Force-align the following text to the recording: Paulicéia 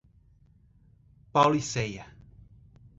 Paulicéia 1.31 2.05